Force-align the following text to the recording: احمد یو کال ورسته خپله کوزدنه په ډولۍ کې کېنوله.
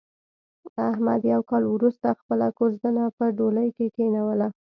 احمد 0.89 1.21
یو 1.33 1.41
کال 1.49 1.63
ورسته 1.75 2.09
خپله 2.19 2.47
کوزدنه 2.57 3.03
په 3.17 3.25
ډولۍ 3.37 3.69
کې 3.77 3.87
کېنوله. 3.95 4.47